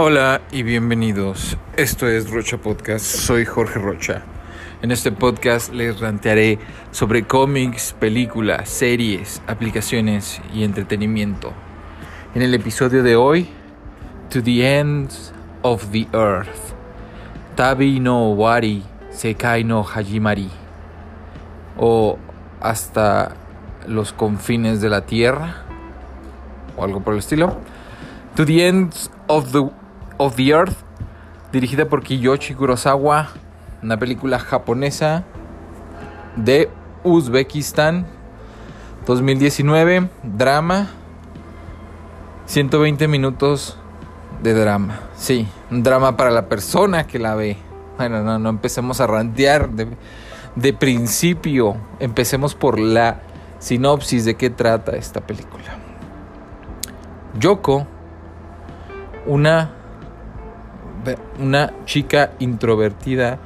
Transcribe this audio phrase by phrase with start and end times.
[0.00, 1.58] Hola y bienvenidos.
[1.76, 3.04] Esto es Rocha Podcast.
[3.04, 4.22] Soy Jorge Rocha.
[4.80, 6.60] En este podcast les rantearé
[6.92, 11.52] sobre cómics, películas, series, aplicaciones y entretenimiento.
[12.36, 13.48] En el episodio de hoy,
[14.30, 15.32] To the Ends
[15.62, 16.74] of the Earth.
[17.56, 20.48] Tabi no Wari Sekai no Hajimari.
[21.76, 22.20] O
[22.60, 23.34] hasta
[23.88, 25.64] los confines de la tierra.
[26.76, 27.56] O algo por el estilo.
[28.36, 29.77] To the Ends of the
[30.18, 30.76] of the Earth,
[31.52, 33.28] dirigida por Kiyoshi Kurosawa,
[33.82, 35.24] una película japonesa
[36.36, 36.68] de
[37.04, 38.06] Uzbekistán,
[39.06, 40.88] 2019, drama,
[42.46, 43.78] 120 minutos
[44.42, 45.00] de drama.
[45.16, 47.56] Sí, un drama para la persona que la ve.
[47.96, 49.88] Bueno, no, no empecemos a rantear de,
[50.54, 51.76] de principio.
[51.98, 53.20] Empecemos por la
[53.58, 55.64] sinopsis de qué trata esta película.
[57.38, 57.86] Yoko,
[59.26, 59.77] una
[61.38, 63.38] una chica introvertida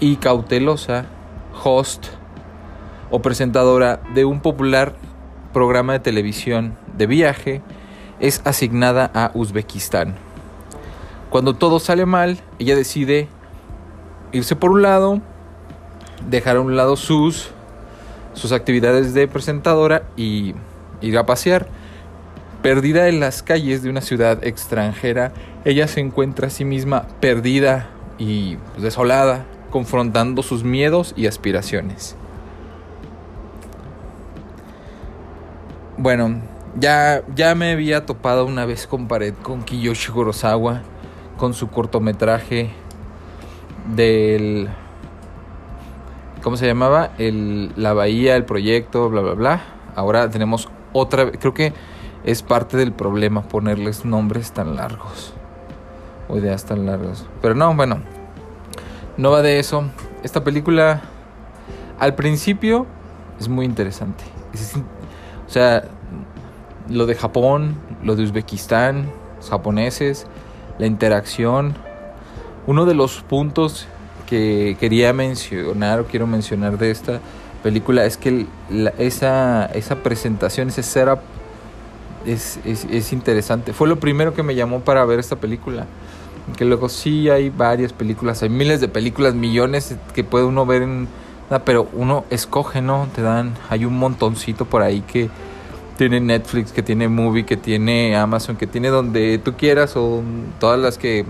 [0.00, 1.06] y cautelosa,
[1.64, 2.06] host
[3.10, 4.94] o presentadora de un popular
[5.52, 7.62] programa de televisión de viaje,
[8.20, 10.14] es asignada a Uzbekistán.
[11.30, 13.28] Cuando todo sale mal, ella decide
[14.32, 15.20] irse por un lado,
[16.28, 17.50] dejar a un lado sus,
[18.34, 20.54] sus actividades de presentadora y
[21.00, 21.68] ir a pasear.
[22.66, 25.32] Perdida en las calles de una ciudad extranjera,
[25.64, 27.86] ella se encuentra a sí misma perdida
[28.18, 32.16] y pues, desolada, confrontando sus miedos y aspiraciones.
[35.96, 36.40] Bueno,
[36.76, 40.82] ya, ya me había topado una vez con pared con Kiyoshi Kurosawa,
[41.36, 42.70] con su cortometraje
[43.94, 44.70] del...
[46.42, 47.12] ¿Cómo se llamaba?
[47.16, 49.62] El, la bahía, el proyecto, bla, bla, bla.
[49.94, 51.30] Ahora tenemos otra...
[51.30, 51.72] Creo que
[52.26, 55.32] es parte del problema ponerles nombres tan largos.
[56.28, 57.24] O ideas tan largas.
[57.40, 58.00] Pero no, bueno.
[59.16, 59.84] No va de eso.
[60.24, 61.02] Esta película
[61.98, 62.86] al principio
[63.38, 64.24] es muy interesante.
[65.46, 65.84] o sea,
[66.88, 70.26] lo de Japón, lo de Uzbekistán, los japoneses,
[70.78, 71.74] la interacción.
[72.66, 73.86] Uno de los puntos
[74.26, 77.20] que quería mencionar o quiero mencionar de esta
[77.62, 78.46] película es que
[78.98, 81.20] esa, esa presentación, ese setup
[82.26, 83.72] es, es, interesante.
[83.72, 85.86] Fue lo primero que me llamó para ver esta película.
[86.56, 90.82] Que luego sí hay varias películas, hay miles de películas, millones que puede uno ver
[90.82, 91.08] en...
[91.64, 93.08] Pero uno escoge, ¿no?
[93.14, 93.54] Te dan...
[93.68, 95.30] Hay un montoncito por ahí que
[95.96, 100.22] tiene Netflix, que tiene Movie, que tiene Amazon, que tiene donde tú quieras o
[100.60, 101.24] todas las que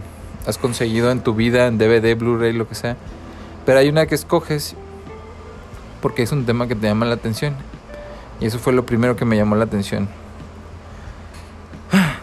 [0.46, 2.96] has conseguido en tu vida, en DVD, Blu-ray, lo que sea.
[3.64, 4.74] Pero hay una que escoges
[6.00, 7.54] porque es un tema que te llama la atención.
[8.40, 10.08] Y eso fue lo primero que me llamó la atención.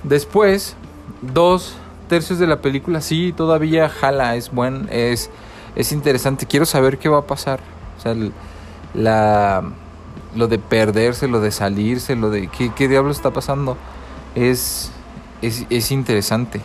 [0.03, 0.75] Después,
[1.21, 1.75] dos
[2.09, 5.29] tercios de la película, sí, todavía jala, es buen, es,
[5.75, 6.45] es interesante.
[6.45, 7.59] Quiero saber qué va a pasar.
[7.97, 8.15] O sea,
[8.93, 9.63] la,
[10.35, 13.77] lo de perderse, lo de salirse, lo de qué, qué diablo está pasando,
[14.35, 14.91] es,
[15.41, 16.61] es, es interesante.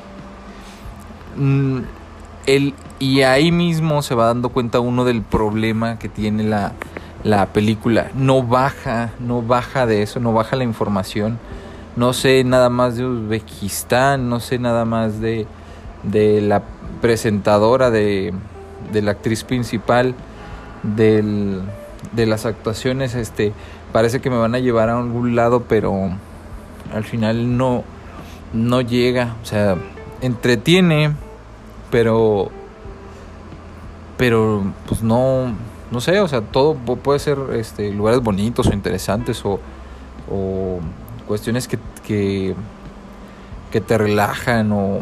[1.36, 1.80] Mm,
[2.98, 6.72] y ahí mismo se va dando cuenta uno del problema que tiene la,
[7.22, 8.10] la película.
[8.14, 11.38] No baja, no baja de eso, no baja la información
[11.98, 15.48] no sé nada más de Uzbekistán, no sé nada más de,
[16.04, 16.62] de la
[17.00, 18.32] presentadora, de,
[18.92, 20.14] de la actriz principal,
[20.84, 21.60] del,
[22.12, 23.52] de las actuaciones, este,
[23.92, 26.10] parece que me van a llevar a algún lado, pero
[26.94, 27.82] al final no,
[28.52, 29.76] no llega, o sea,
[30.20, 31.10] entretiene,
[31.90, 32.50] pero,
[34.16, 35.52] pero, pues no,
[35.90, 39.58] no sé, o sea, todo puede ser, este, lugares bonitos o interesantes o,
[40.30, 40.78] o
[41.28, 42.56] cuestiones que, que,
[43.70, 45.00] que te relajan o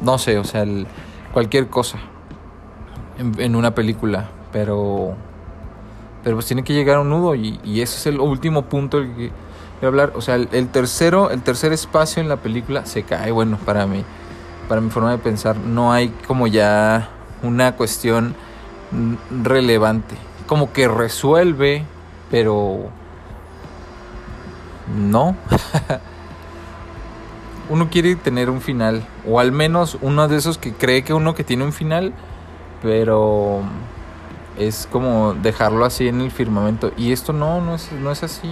[0.00, 0.64] no sé, o sea,
[1.32, 1.98] cualquier cosa
[3.18, 5.14] en, una película, pero
[6.22, 8.98] pero pues tiene que llegar a un nudo y, y ese es el último punto
[8.98, 9.32] el que
[9.80, 13.30] voy a hablar, o sea, el, tercero, el tercer espacio en la película se cae,
[13.30, 14.04] bueno, para mí,
[14.68, 17.08] para mi forma de pensar, no hay como ya
[17.42, 18.34] una cuestión
[19.42, 20.16] relevante,
[20.46, 21.84] como que resuelve,
[22.30, 22.90] pero
[24.96, 25.36] no.
[27.70, 31.34] uno quiere tener un final, o al menos uno de esos que cree que uno
[31.34, 32.12] que tiene un final,
[32.82, 33.62] pero
[34.58, 36.92] es como dejarlo así en el firmamento.
[36.96, 38.50] Y esto no, no es, no es así.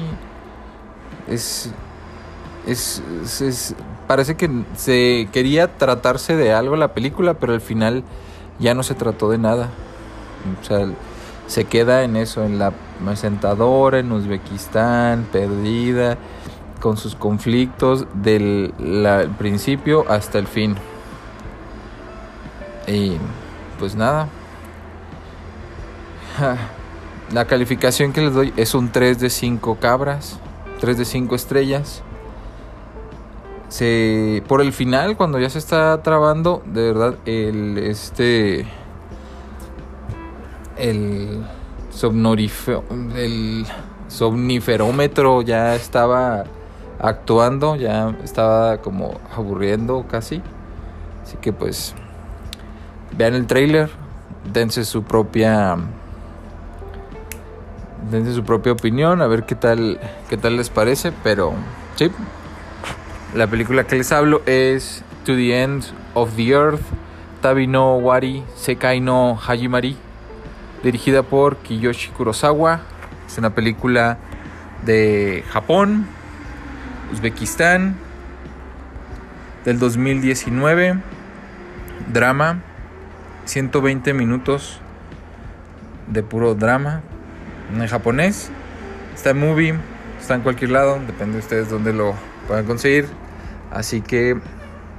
[1.27, 1.73] Es,
[2.67, 3.03] es,
[3.41, 3.75] es,
[4.07, 8.05] parece que se quería tratarse de algo la película, pero al final
[8.61, 9.71] ya no se trató de nada.
[10.61, 10.87] O sea,
[11.49, 12.73] se queda en eso, en la
[13.05, 16.17] presentadora, en Uzbekistán, perdida,
[16.81, 18.73] con sus conflictos del
[19.39, 20.77] principio hasta el fin.
[22.87, 23.17] Y
[23.79, 24.29] pues nada.
[27.33, 30.39] La calificación que les doy es un 3 de 5 cabras,
[30.81, 32.03] 3 de 5 estrellas.
[33.69, 38.67] Se, por el final, cuando ya se está trabando, de verdad, el este.
[40.79, 41.45] El
[43.17, 43.67] el
[44.09, 46.45] somniferómetro ya estaba
[47.01, 50.43] actuando, ya estaba como aburriendo casi.
[51.23, 51.95] Así que pues
[53.17, 53.91] vean el trailer,
[54.53, 55.77] dense su propia
[58.11, 61.53] dense su propia opinión, a ver qué tal qué tal les parece, pero
[61.97, 62.11] sí.
[63.35, 65.85] La película que les hablo es To the End
[66.15, 66.81] of the Earth,
[67.43, 69.99] Tabi no Wari Sekai no Hajimari,
[70.83, 72.81] dirigida por Kiyoshi Kurosawa.
[73.27, 74.19] Es una película
[74.85, 76.07] de Japón,
[77.13, 77.97] Uzbekistán,
[79.65, 80.99] del 2019,
[82.13, 82.61] drama,
[83.45, 84.81] 120 minutos
[86.07, 87.03] de puro drama
[87.75, 88.51] en japonés.
[89.15, 89.75] Está en movie,
[90.21, 92.15] está en cualquier lado, depende de ustedes dónde lo
[92.47, 93.09] puedan conseguir.
[93.71, 94.39] Así que,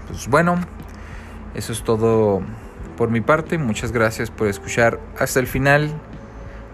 [0.08, 0.60] pues bueno,
[1.56, 2.42] eso es todo
[3.00, 3.58] por mi parte.
[3.58, 5.90] Muchas gracias por escuchar hasta el final.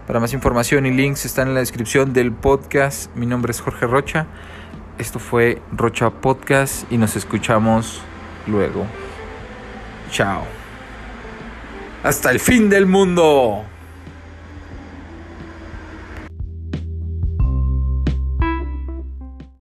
[0.08, 3.14] Para más información y links están en la descripción del podcast.
[3.14, 4.26] Mi nombre es Jorge Rocha.
[4.98, 8.02] Esto fue Rocha Podcast y nos escuchamos
[8.48, 8.86] luego.
[10.10, 10.42] Chao.
[12.02, 13.64] Hasta el fin del mundo.